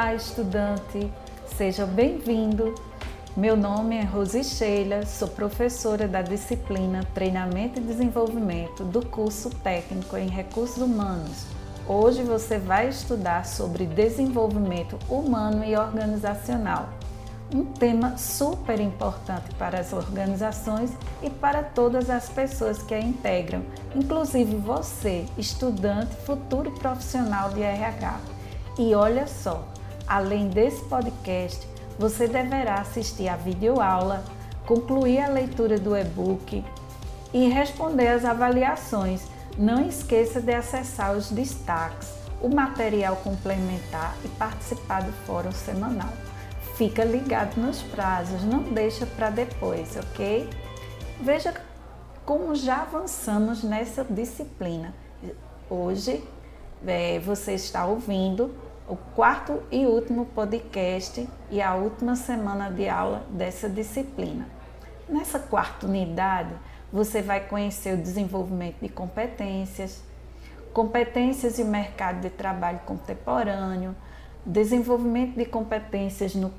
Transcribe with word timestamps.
Olá, 0.00 0.14
estudante, 0.14 1.12
seja 1.58 1.84
bem-vindo. 1.84 2.74
Meu 3.36 3.54
nome 3.54 3.96
é 3.96 4.02
Rose 4.02 4.42
Sheila, 4.42 5.04
sou 5.04 5.28
professora 5.28 6.08
da 6.08 6.22
disciplina 6.22 7.04
Treinamento 7.12 7.78
e 7.78 7.82
Desenvolvimento 7.82 8.82
do 8.82 9.04
curso 9.04 9.50
técnico 9.50 10.16
em 10.16 10.26
Recursos 10.26 10.78
Humanos. 10.78 11.44
Hoje 11.86 12.22
você 12.22 12.56
vai 12.56 12.88
estudar 12.88 13.44
sobre 13.44 13.84
desenvolvimento 13.84 14.98
humano 15.06 15.62
e 15.62 15.76
organizacional, 15.76 16.88
um 17.54 17.66
tema 17.66 18.16
super 18.16 18.80
importante 18.80 19.54
para 19.56 19.80
as 19.80 19.92
organizações 19.92 20.90
e 21.22 21.28
para 21.28 21.62
todas 21.62 22.08
as 22.08 22.26
pessoas 22.30 22.82
que 22.82 22.94
a 22.94 23.00
integram, 23.00 23.60
inclusive 23.94 24.56
você, 24.56 25.26
estudante, 25.36 26.16
futuro 26.24 26.70
profissional 26.70 27.50
de 27.50 27.60
RH. 27.60 28.18
E 28.78 28.94
olha 28.94 29.26
só, 29.26 29.62
além 30.10 30.48
desse 30.48 30.82
podcast, 30.86 31.64
você 31.96 32.26
deverá 32.26 32.80
assistir 32.80 33.28
a 33.28 33.36
videoaula, 33.36 34.24
concluir 34.66 35.20
a 35.20 35.28
leitura 35.28 35.78
do 35.78 35.96
e-book 35.96 36.64
e 37.32 37.48
responder 37.48 38.08
às 38.08 38.24
avaliações. 38.24 39.22
Não 39.56 39.86
esqueça 39.88 40.40
de 40.40 40.52
acessar 40.52 41.12
os 41.12 41.30
destaques, 41.30 42.08
o 42.42 42.48
material 42.48 43.16
complementar 43.16 44.16
e 44.24 44.28
participar 44.30 45.04
do 45.04 45.12
fórum 45.24 45.52
semanal. 45.52 46.12
Fica 46.74 47.04
ligado 47.04 47.56
nos 47.56 47.80
prazos, 47.80 48.42
não 48.42 48.64
deixa 48.64 49.06
para 49.06 49.30
depois, 49.30 49.96
ok? 49.96 50.50
Veja 51.20 51.54
como 52.26 52.54
já 52.56 52.82
avançamos 52.82 53.62
nessa 53.62 54.02
disciplina. 54.02 54.92
Hoje 55.68 56.24
é, 56.84 57.20
você 57.20 57.52
está 57.52 57.86
ouvindo 57.86 58.50
o 58.90 58.96
quarto 59.14 59.62
e 59.70 59.86
último 59.86 60.26
podcast 60.26 61.28
e 61.48 61.62
a 61.62 61.76
última 61.76 62.16
semana 62.16 62.68
de 62.68 62.88
aula 62.88 63.24
dessa 63.30 63.68
disciplina. 63.68 64.48
Nessa 65.08 65.38
quarta 65.38 65.86
unidade, 65.86 66.52
você 66.92 67.22
vai 67.22 67.46
conhecer 67.46 67.94
o 67.94 68.02
desenvolvimento 68.02 68.80
de 68.80 68.88
competências, 68.88 70.02
competências 70.72 71.60
e 71.60 71.64
mercado 71.64 72.20
de 72.22 72.30
trabalho 72.30 72.80
contemporâneo, 72.80 73.94
desenvolvimento 74.44 75.36
de 75.36 75.44
competências 75.44 76.34
no 76.34 76.52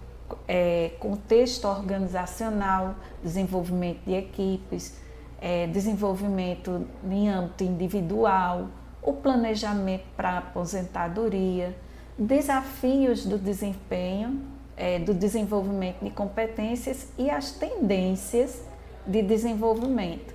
é, 0.47 0.91
contexto 1.01 1.67
organizacional, 1.67 2.95
desenvolvimento 3.21 4.05
de 4.05 4.13
equipes, 4.13 4.97
é, 5.41 5.67
desenvolvimento 5.67 6.87
em 7.03 7.27
âmbito 7.27 7.65
individual, 7.65 8.69
o 9.01 9.11
planejamento 9.11 10.05
para 10.15 10.37
aposentadoria, 10.37 11.75
desafios 12.17 13.25
do 13.25 13.37
desempenho, 13.37 14.41
é, 14.77 14.99
do 14.99 15.13
desenvolvimento 15.13 16.03
de 16.03 16.09
competências 16.09 17.07
e 17.17 17.29
as 17.29 17.51
tendências 17.51 18.61
de 19.05 19.21
desenvolvimento. 19.21 20.33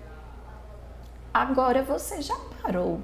Agora 1.33 1.83
você 1.83 2.23
já 2.23 2.37
parou 2.63 3.01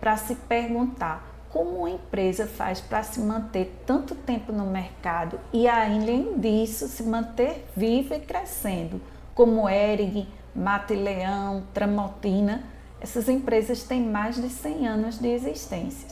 para 0.00 0.16
se 0.16 0.34
perguntar 0.34 1.32
como 1.50 1.78
uma 1.78 1.90
empresa 1.90 2.46
faz 2.46 2.80
para 2.80 3.02
se 3.02 3.20
manter 3.20 3.82
tanto 3.86 4.14
tempo 4.14 4.52
no 4.52 4.66
mercado 4.66 5.38
e, 5.52 5.68
além 5.68 6.38
disso, 6.38 6.88
se 6.88 7.04
manter 7.04 7.64
viva 7.76 8.16
e 8.16 8.20
crescendo, 8.20 9.00
como 9.34 9.68
Ering, 9.68 10.26
Mate 10.54 10.94
Leão, 10.94 11.62
Tramontina 11.72 12.74
essas 13.04 13.28
empresas 13.28 13.82
têm 13.82 14.00
mais 14.00 14.36
de 14.36 14.48
100 14.48 14.88
anos 14.88 15.18
de 15.18 15.28
existência. 15.28 16.08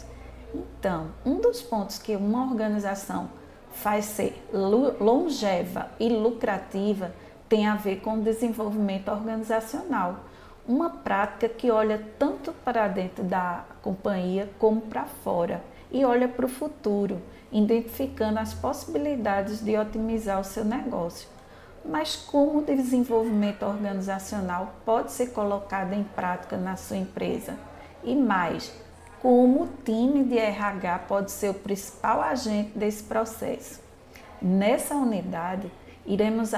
Então, 0.54 1.08
um 1.24 1.40
dos 1.40 1.62
pontos 1.62 1.98
que 1.98 2.14
uma 2.16 2.50
organização 2.50 3.30
faz 3.72 4.04
ser 4.04 4.42
longeva 5.00 5.90
e 5.98 6.08
lucrativa 6.08 7.12
tem 7.48 7.66
a 7.66 7.74
ver 7.74 8.00
com 8.00 8.14
o 8.14 8.22
desenvolvimento 8.22 9.08
organizacional, 9.10 10.20
uma 10.66 10.90
prática 10.90 11.48
que 11.48 11.70
olha 11.70 12.06
tanto 12.18 12.52
para 12.64 12.86
dentro 12.88 13.24
da 13.24 13.64
companhia 13.82 14.48
como 14.58 14.80
para 14.82 15.04
fora 15.04 15.62
e 15.90 16.04
olha 16.04 16.28
para 16.28 16.46
o 16.46 16.48
futuro, 16.48 17.20
identificando 17.50 18.38
as 18.38 18.54
possibilidades 18.54 19.62
de 19.62 19.76
otimizar 19.76 20.40
o 20.40 20.44
seu 20.44 20.64
negócio 20.64 21.28
mas 21.84 22.16
como 22.16 22.60
o 22.60 22.64
desenvolvimento 22.64 23.64
organizacional 23.64 24.74
pode 24.84 25.12
ser 25.12 25.30
colocado 25.30 25.92
em 25.92 26.04
prática 26.04 26.56
na 26.56 26.76
sua 26.76 26.96
empresa? 26.96 27.56
E 28.04 28.14
mais, 28.14 28.72
como 29.22 29.62
o 29.62 29.68
time 29.84 30.24
de 30.24 30.36
RH 30.36 30.98
pode 31.06 31.30
ser 31.30 31.50
o 31.50 31.54
principal 31.54 32.20
agente 32.20 32.76
desse 32.76 33.04
processo? 33.04 33.80
Nessa 34.42 34.96
unidade, 34.96 35.70
iremos 36.04 36.50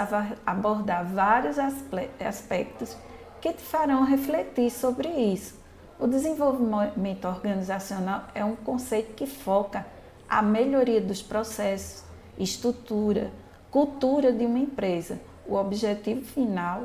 abordar 0.47 1.05
vários 1.05 1.59
aspectos 1.59 2.97
que 3.43 3.53
te 3.53 3.61
farão 3.61 4.03
refletir 4.03 4.71
sobre 4.71 5.09
isso. 5.09 5.63
O 6.01 6.07
desenvolvimento 6.07 7.29
organizacional 7.29 8.25
é 8.35 8.43
um 8.43 8.57
conceito 8.57 9.13
que 9.13 9.27
foca 9.27 9.87
a 10.27 10.41
melhoria 10.41 11.03
dos 11.03 11.21
processos, 11.21 12.03
estrutura, 12.39 13.31
cultura 13.71 14.33
de 14.33 14.47
uma 14.47 14.59
empresa. 14.59 15.21
O 15.47 15.55
objetivo 15.55 16.25
final 16.25 16.85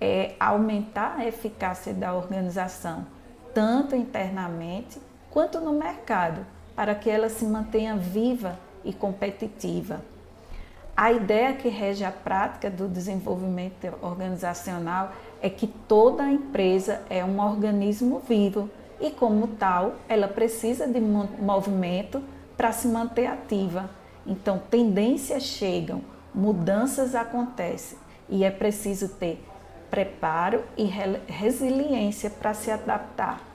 é 0.00 0.36
aumentar 0.38 1.16
a 1.18 1.26
eficácia 1.26 1.92
da 1.92 2.14
organização, 2.14 3.04
tanto 3.52 3.96
internamente 3.96 5.07
quanto 5.30 5.60
no 5.60 5.72
mercado, 5.72 6.44
para 6.74 6.94
que 6.94 7.10
ela 7.10 7.28
se 7.28 7.44
mantenha 7.44 7.96
viva 7.96 8.58
e 8.84 8.92
competitiva. 8.92 10.00
A 10.96 11.12
ideia 11.12 11.52
que 11.52 11.68
rege 11.68 12.04
a 12.04 12.10
prática 12.10 12.68
do 12.68 12.88
desenvolvimento 12.88 13.86
organizacional 14.02 15.12
é 15.40 15.48
que 15.48 15.66
toda 15.66 16.28
empresa 16.28 17.02
é 17.08 17.24
um 17.24 17.40
organismo 17.40 18.20
vivo 18.28 18.68
e, 19.00 19.10
como 19.10 19.46
tal, 19.46 19.94
ela 20.08 20.26
precisa 20.26 20.88
de 20.88 21.00
movimento 21.00 22.20
para 22.56 22.72
se 22.72 22.88
manter 22.88 23.26
ativa. 23.26 23.88
Então, 24.26 24.60
tendências 24.70 25.44
chegam, 25.44 26.02
mudanças 26.34 27.14
acontecem 27.14 27.96
e 28.28 28.42
é 28.42 28.50
preciso 28.50 29.08
ter 29.08 29.44
preparo 29.88 30.62
e 30.76 30.84
resiliência 31.28 32.28
para 32.28 32.52
se 32.52 32.70
adaptar. 32.70 33.47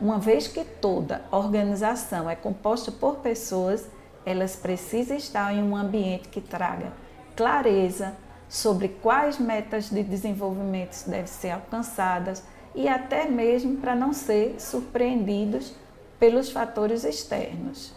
Uma 0.00 0.18
vez 0.18 0.48
que 0.48 0.64
toda 0.64 1.24
organização 1.30 2.28
é 2.28 2.34
composta 2.34 2.90
por 2.90 3.16
pessoas, 3.16 3.88
elas 4.26 4.56
precisam 4.56 5.16
estar 5.16 5.54
em 5.54 5.62
um 5.62 5.76
ambiente 5.76 6.28
que 6.28 6.40
traga 6.40 6.92
clareza 7.36 8.14
sobre 8.48 8.88
quais 8.88 9.38
metas 9.38 9.90
de 9.90 10.02
desenvolvimento 10.02 11.04
devem 11.06 11.26
ser 11.26 11.50
alcançadas 11.50 12.42
e 12.74 12.88
até 12.88 13.28
mesmo 13.28 13.76
para 13.76 13.94
não 13.94 14.12
ser 14.12 14.60
surpreendidos 14.60 15.72
pelos 16.18 16.50
fatores 16.50 17.04
externos. 17.04 17.94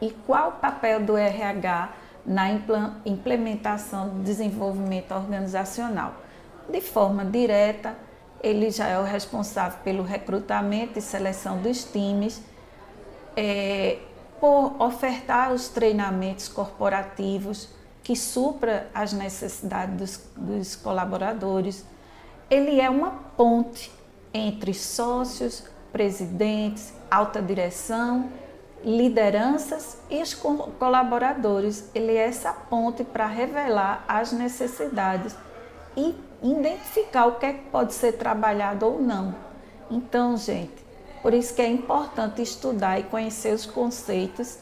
E 0.00 0.10
qual 0.26 0.50
o 0.50 0.52
papel 0.52 1.00
do 1.00 1.16
RH 1.16 1.92
na 2.24 2.50
implementação 3.04 4.08
do 4.08 4.22
desenvolvimento 4.22 5.12
organizacional. 5.12 6.14
De 6.68 6.80
forma 6.80 7.24
direta, 7.24 7.96
ele 8.42 8.70
já 8.70 8.86
é 8.88 8.98
o 8.98 9.04
responsável 9.04 9.78
pelo 9.84 10.02
recrutamento 10.02 10.98
e 10.98 11.02
seleção 11.02 11.58
dos 11.58 11.84
times, 11.84 12.42
é, 13.36 13.98
por 14.40 14.80
ofertar 14.80 15.52
os 15.52 15.68
treinamentos 15.68 16.48
corporativos 16.48 17.68
que 18.02 18.16
supra 18.16 18.88
as 18.94 19.12
necessidades 19.12 19.96
dos, 19.96 20.20
dos 20.36 20.76
colaboradores. 20.76 21.84
Ele 22.48 22.80
é 22.80 22.88
uma 22.88 23.10
ponte 23.36 23.92
entre 24.32 24.72
sócios, 24.72 25.62
presidentes, 25.92 26.92
alta 27.10 27.42
direção 27.42 28.30
lideranças 28.84 29.98
e 30.10 30.22
os 30.22 30.34
colaboradores. 30.34 31.90
Ele 31.94 32.12
é 32.12 32.26
essa 32.26 32.52
ponte 32.52 33.04
para 33.04 33.26
revelar 33.26 34.04
as 34.08 34.32
necessidades 34.32 35.36
e 35.96 36.14
identificar 36.42 37.26
o 37.26 37.32
que, 37.32 37.46
é 37.46 37.52
que 37.52 37.64
pode 37.70 37.92
ser 37.92 38.12
trabalhado 38.12 38.86
ou 38.86 39.00
não. 39.00 39.34
Então, 39.90 40.36
gente, 40.36 40.84
por 41.22 41.34
isso 41.34 41.54
que 41.54 41.62
é 41.62 41.68
importante 41.68 42.40
estudar 42.40 42.98
e 42.98 43.02
conhecer 43.04 43.52
os 43.54 43.66
conceitos 43.66 44.58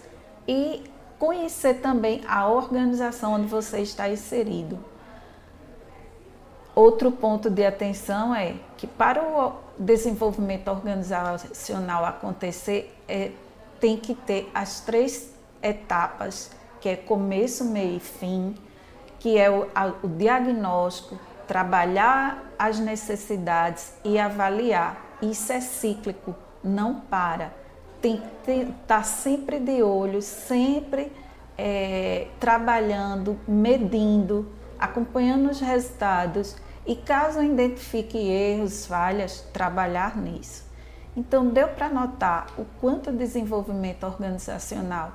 e 0.46 0.82
conhecer 1.18 1.74
também 1.80 2.22
a 2.26 2.48
organização 2.48 3.34
onde 3.34 3.46
você 3.46 3.80
está 3.80 4.08
inserido. 4.08 4.78
Outro 6.74 7.10
ponto 7.10 7.50
de 7.50 7.64
atenção 7.64 8.34
é 8.34 8.54
que 8.76 8.86
para 8.86 9.22
o 9.22 9.52
desenvolvimento 9.78 10.68
organizacional 10.68 12.04
acontecer, 12.04 12.96
é 13.08 13.32
tem 13.80 13.96
que 13.96 14.14
ter 14.14 14.50
as 14.54 14.80
três 14.80 15.32
etapas, 15.62 16.50
que 16.80 16.88
é 16.88 16.96
começo, 16.96 17.64
meio 17.64 17.96
e 17.96 18.00
fim, 18.00 18.54
que 19.18 19.38
é 19.38 19.50
o, 19.50 19.68
a, 19.74 19.92
o 20.02 20.08
diagnóstico, 20.08 21.18
trabalhar 21.48 22.52
as 22.58 22.78
necessidades 22.78 23.94
e 24.04 24.18
avaliar. 24.18 25.16
Isso 25.20 25.52
é 25.52 25.60
cíclico, 25.60 26.36
não 26.62 27.00
para. 27.00 27.52
tem 28.00 28.22
que 28.44 28.52
estar 28.52 28.74
tá 28.86 29.02
sempre 29.02 29.58
de 29.58 29.82
olho, 29.82 30.22
sempre 30.22 31.10
é, 31.56 32.28
trabalhando, 32.38 33.36
medindo, 33.48 34.48
acompanhando 34.78 35.50
os 35.50 35.58
resultados 35.58 36.54
e 36.86 36.94
caso 36.94 37.42
identifique 37.42 38.16
erros, 38.16 38.86
falhas, 38.86 39.40
trabalhar 39.52 40.16
nisso. 40.16 40.64
Então, 41.16 41.48
deu 41.48 41.68
para 41.68 41.88
notar 41.88 42.46
o 42.56 42.64
quanto 42.80 43.10
o 43.10 43.12
desenvolvimento 43.12 44.04
organizacional 44.04 45.14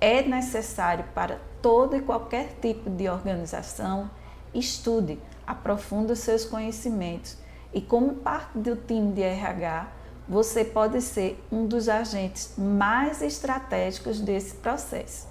é 0.00 0.22
necessário 0.22 1.04
para 1.14 1.38
todo 1.60 1.96
e 1.96 2.00
qualquer 2.00 2.56
tipo 2.60 2.88
de 2.90 3.08
organização. 3.08 4.10
Estude, 4.54 5.18
aprofunde 5.52 6.12
os 6.12 6.18
seus 6.18 6.44
conhecimentos 6.44 7.36
e, 7.72 7.80
como 7.80 8.14
parte 8.16 8.58
do 8.58 8.76
time 8.76 9.12
de 9.12 9.22
RH, 9.22 9.88
você 10.28 10.64
pode 10.64 11.00
ser 11.00 11.42
um 11.50 11.66
dos 11.66 11.88
agentes 11.88 12.54
mais 12.56 13.22
estratégicos 13.22 14.20
desse 14.20 14.54
processo. 14.56 15.26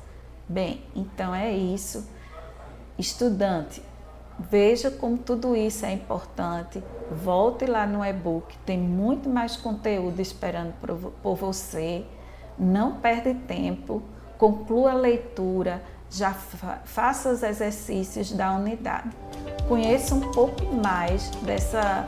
Bem, 0.48 0.84
então 0.96 1.34
é 1.34 1.52
isso. 1.52 2.08
Estudante, 2.98 3.82
veja 4.40 4.92
como 4.92 5.18
tudo 5.18 5.56
isso 5.56 5.86
é 5.86 5.94
importante. 5.94 6.84
Volte 7.12 7.66
lá 7.66 7.86
no 7.86 8.04
e-book, 8.04 8.58
tem 8.66 8.78
muito 8.78 9.30
mais 9.30 9.56
conteúdo 9.56 10.20
esperando 10.20 10.74
por 11.22 11.36
você. 11.36 12.06
Não 12.58 12.96
perde 12.96 13.34
tempo, 13.34 14.04
conclua 14.38 14.92
a 14.92 14.96
leitura, 14.96 15.84
já 16.12 16.34
fa 16.34 16.80
faça 16.84 17.30
os 17.30 17.42
exercícios 17.42 18.32
da 18.34 18.54
unidade. 18.54 19.10
Conheça 19.68 20.14
um 20.14 20.32
pouco 20.32 20.66
mais 20.76 21.30
dessa, 21.44 22.06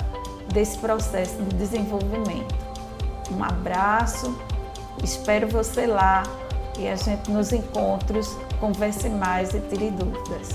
desse 0.54 0.78
processo 0.78 1.36
de 1.38 1.56
desenvolvimento. 1.56 2.54
Um 3.32 3.44
abraço, 3.44 4.38
espero 5.02 5.48
você 5.48 5.88
lá 5.88 6.24
e 6.78 6.88
a 6.88 6.96
gente 6.96 7.32
nos 7.32 7.54
encontros 7.54 8.28
converse 8.60 9.10
mais 9.10 9.54
e 9.54 9.62
tire 9.62 9.92
dúvidas. 9.92 10.50